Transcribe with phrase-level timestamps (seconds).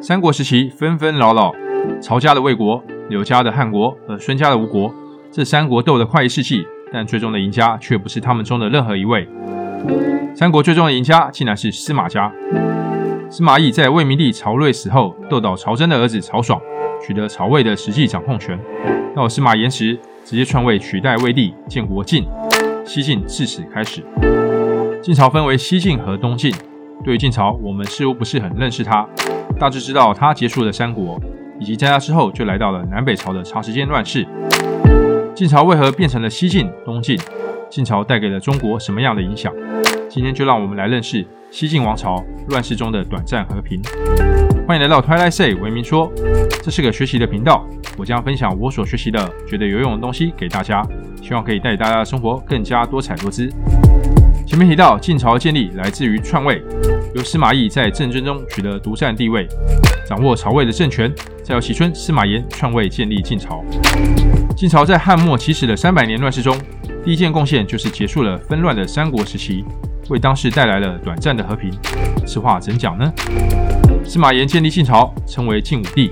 [0.00, 1.52] 三国时期纷纷扰扰，
[2.00, 4.92] 曹家的魏国、柳家的汉国和孙家的吴国，
[5.32, 9.28] 这三国斗得快一世纪，但最终的赢家却不是他们中的任何一位。
[10.34, 12.32] 三国最终的赢家竟然是司马家。
[13.28, 16.60] 司马懿在魏明帝曹睿死后，斗倒曹真的儿子曹爽，
[17.04, 18.58] 取得曹魏的实际掌控权。
[19.16, 22.24] 到司马炎时，直接篡位取代魏帝，建国晋。
[22.84, 24.02] 西晋自此开始。
[25.02, 26.54] 晋朝分为西晋和东晋。
[27.04, 29.06] 对于晋朝，我们似乎不是很认识他，
[29.58, 31.18] 大致知道他结束了三国，
[31.58, 34.26] 以及在他之后就来到了南北朝的长时间乱世。
[35.34, 37.18] 晋朝为何变成了西晋、东晋？
[37.70, 39.52] 晋朝带给了中国什么样的影响？
[40.08, 43.80] 今天就让我们来认识西晋王朝乱世中的短暂和平。
[44.66, 46.10] 欢迎来到 Twilight Say 文明说，
[46.62, 47.64] 这是个学习的频道，
[47.96, 50.82] 我将分享我所学习的、觉得有用的东西给大家，
[51.22, 53.50] 希望可以带给大家的生活更加多彩多姿。
[54.48, 56.62] 前面提到晋朝的建立来自于篡位，
[57.14, 59.46] 由司马懿在政争中取得独占地位，
[60.06, 63.62] 掌握曹魏的政权，再由齐春、司马炎篡位建立晋朝。
[64.56, 66.58] 晋朝在汉末起始的三百年乱世中，
[67.04, 69.62] 第一件贡献就是结束了纷乱的三国时期。
[70.08, 71.70] 为当时带来了短暂的和平，
[72.26, 73.12] 此话怎讲呢？
[74.02, 76.10] 司马炎建立晋朝，称为晋武帝。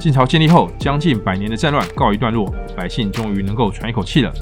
[0.00, 4.32] 晋朝建立后，将近百年的战乱告一段落，百姓终于能够喘一口气了。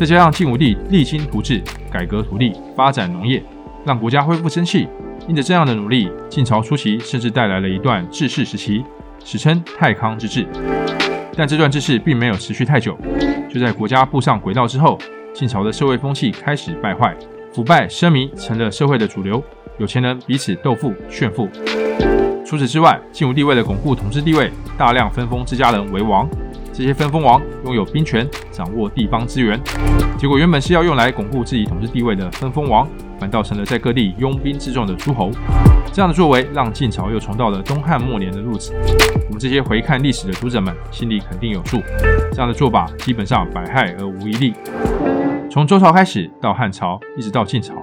[0.00, 1.62] 再加上晋武帝励精图治，
[1.92, 3.42] 改革土地，发展农业，
[3.84, 4.88] 让国家恢复生气。
[5.28, 8.82] 因着这样的努力，晋朝初期甚至带来了一段治世时期，
[9.22, 10.46] 史称太康之治。
[11.36, 12.96] 但这段治世并没有持续太久，
[13.52, 14.98] 就在国家步上轨道之后，
[15.34, 17.14] 晋朝的社会风气开始败坏。
[17.52, 19.44] 腐败奢靡成了社会的主流，
[19.76, 21.46] 有钱人彼此斗富炫富。
[22.46, 26.26] 除此之外，晋武帝为了巩固统治地位，大量分封自家人为王。
[26.80, 29.60] 这些分封王拥有兵权，掌握地方资源。
[30.16, 35.30] 结果原本是要用来巩固自己统治地位的分封王，反倒成了在各地拥兵自重的诸侯。
[35.92, 38.72] 这样的作为让晋朝又重蹈了东汉末年的路子。
[39.26, 41.82] 我们这些回看历史的读者们心里肯定有数，
[42.32, 44.54] 这样的做法基本上百害而无一利。
[45.50, 47.74] 从周朝开始到汉朝，一直到晋朝，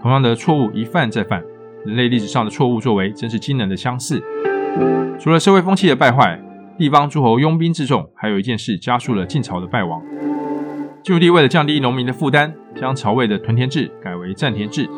[0.00, 1.42] 同样的错误一犯再犯。
[1.84, 4.22] 人类历史上的错误作为真是惊人的相似。
[5.18, 6.40] 除了社会风气的败坏，
[6.78, 10.02] 地方诸侯拥兵自重，还有一件事加速了晋朝的败亡。
[11.02, 14.88] 晋武帝为了降低农民的负担，将曹魏的屯田制改为占田制。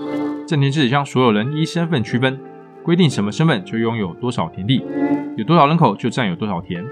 [0.47, 2.39] 占田制将所有人依身份区分，
[2.83, 4.83] 规定什么身份就拥有多少田地，
[5.37, 6.85] 有多少人口就占有多少田。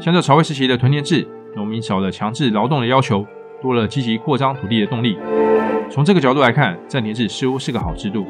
[0.00, 1.26] 相较曹魏时期的屯田制，
[1.56, 3.26] 农民少了强制劳动的要求。
[3.62, 5.18] 多了积极扩张土地的动力。
[5.90, 8.26] 从这个角度来看，占田制似乎是个好制度。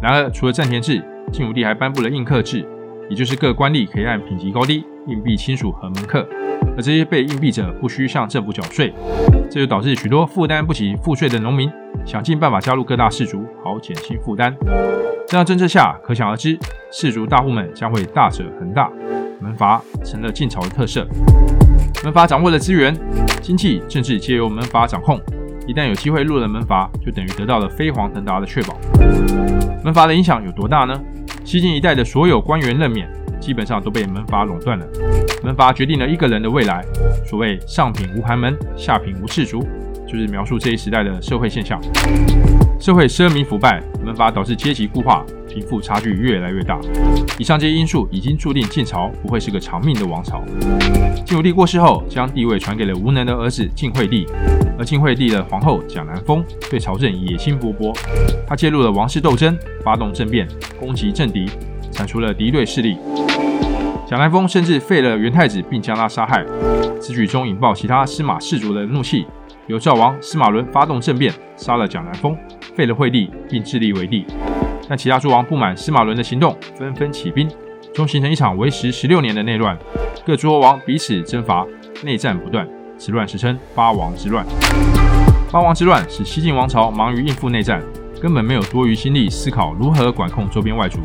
[0.00, 2.66] 然而，除了占田制，晋武帝还颁布了印刻制，
[3.10, 6.24] 也就是各官吏可以按品级高低，硬币亲属和门客，
[6.76, 8.94] 而这些被印币者不需向政府缴税。
[9.50, 11.68] 这就导致许多负担不起赋税的农民
[12.06, 14.54] 想尽办法加入各大氏族，好减轻负担。
[15.26, 16.56] 这样政策下，可想而知，
[16.92, 18.88] 氏族大户们将会大者恒大，
[19.40, 21.04] 门阀成了晋朝的特色。
[22.04, 22.96] 门阀掌握了资源，
[23.42, 25.20] 经济、政治皆由门阀掌控。
[25.66, 28.78] 一旦有机会入了门阀，就等于得到了飞黄腾达的确保。
[29.82, 30.94] 门阀的影响有多大呢？
[31.50, 34.86] 西晋一代的所有官员任免，基本上都被门阀垄断了。
[35.42, 36.80] 门阀决定了一个人的未来。
[37.26, 39.66] 所谓“上品无寒门，下品无士族”，
[40.10, 41.80] 就是描述这一时代的社会现象。
[42.80, 45.24] 社会奢靡腐败，门阀导致阶级固化。
[45.48, 46.78] 贫富差距越来越大，
[47.36, 50.44] 以上这些因素已经注定晋朝不会是个长命的王朝。
[51.26, 54.24] 晋武帝过世后，将帝位传给了无能的儿子晋惠帝，
[54.78, 57.92] 而晋惠帝的皇后蒋南风对朝政野心勃勃，
[58.46, 60.46] 她介入了王室斗争，发动政变，
[60.78, 61.50] 攻击政敌，
[61.90, 62.96] 铲除了敌对势力。
[64.06, 66.46] 蒋南风甚至废了元太子，并将他杀害。
[67.00, 69.26] 此举中引爆其他司马氏族的怒气，
[69.70, 72.36] 有赵王司马伦发动政变，杀了蒋南风，
[72.74, 74.26] 废了惠帝，并自立为帝。
[74.88, 77.48] 但其他诸王不满司马伦的行动，纷纷起兵，
[77.94, 79.78] 终形成一场为时十六年的内乱。
[80.26, 81.64] 各诸侯王彼此征伐，
[82.02, 84.44] 内战不断，此乱史称八王之乱。
[85.52, 87.80] 八王之乱使西晋王朝忙于应付内战，
[88.20, 90.98] 根本没有多余心力思考如何管控周边外族。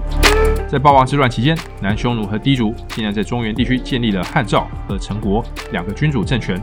[0.67, 6.61] 在八王之乱期间，南匈奴和氐族竟然在中原地区建立了汉赵和陈国两个君主政权。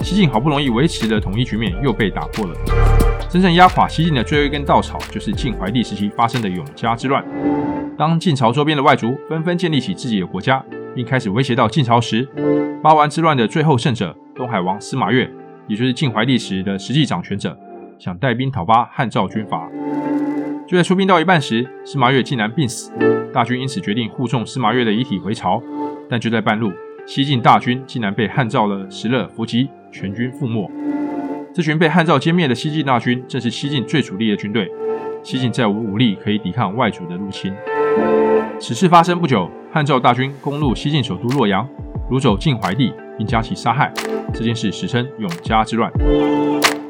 [0.00, 2.56] 西晋好不容易维持的统一局面又被打破了。
[3.28, 7.22] 真正压垮西晋的最后一根稻草，就是晋怀帝时期发生的永嘉之乱。
[7.98, 10.64] 当晋朝周边的外族纷纷建立起自己的国家，
[10.94, 12.26] 并开始威胁到晋朝时，
[12.82, 15.30] 八王之乱的最后胜者东海王司马越，
[15.68, 17.56] 也就是晋怀帝时的实际掌权者，
[18.02, 19.70] 想带兵讨伐汉赵军阀。
[20.66, 22.90] 就在出兵到一半时，司马越竟然病死，
[23.32, 25.62] 大军因此决定护送司马越的遗体回朝。
[26.10, 26.72] 但就在半路，
[27.06, 30.68] 西晋大军竟然被汉赵的石勒伏击，全军覆没。
[31.54, 34.68] 这群被汉赵歼灭的西晋大军，正是西晋最主力的军队。
[35.22, 37.54] 西晋再无武力可以抵抗外族的入侵。
[38.58, 41.64] 此事发生不久，汉赵大军攻入西晋首都洛阳，
[42.10, 43.92] 掳走晋怀帝，并将其杀害。
[44.34, 45.88] 这件事史称永嘉之乱。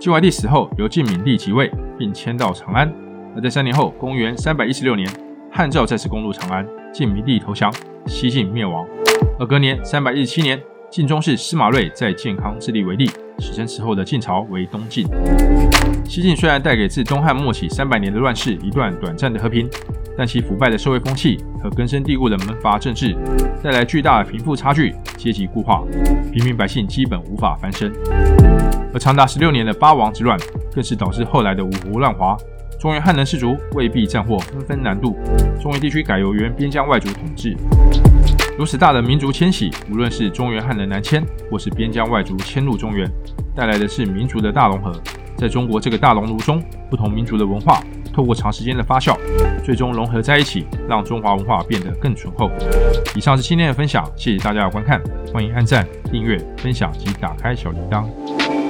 [0.03, 2.93] 晋怀帝死后，由晋闵帝即位，并迁到长安。
[3.37, 5.09] 而在三年后，公元三百一十六年，
[5.49, 7.73] 汉赵再次攻入长安，晋闵帝投降，
[8.07, 8.85] 西晋灭亡。
[9.39, 10.61] 而隔年三百一十七年，
[10.91, 13.09] 晋宗室司马睿在建康自立为帝，
[13.39, 15.07] 史称此后的晋朝为东晋。
[16.05, 19.71] 西晋虽然带给自东汉末期三百年的乱世一段短暂的和平，
[20.19, 23.17] 但其腐败的社会风气和根深蒂固的门阀政治，
[23.63, 25.85] 带来巨大的贫富差距、阶级固化，
[26.33, 27.93] 平民百姓基本无法翻身。
[28.93, 30.39] 而长达十六年的八王之乱，
[30.75, 32.37] 更是导致后来的五胡乱华。
[32.79, 35.17] 中原汉人士族未必战祸，纷纷南渡，
[35.61, 37.57] 中原地区改由原边疆外族统治。
[38.59, 43.09] 如此大的民族迁徙，无论是中原汉人南迁，或是边疆外族迁入中原，
[43.55, 44.93] 带来的是民族的大融合。
[45.37, 47.81] 在中国这个大熔炉中，不同民族的文化
[48.13, 49.17] 透过长时间的发酵，
[49.65, 52.51] 最终融合在一起，让中华文化变得更醇厚。
[53.15, 55.01] 以上是今天的分享，谢谢大家的观看，
[55.33, 58.62] 欢迎按赞、订阅、分享及打开小铃铛。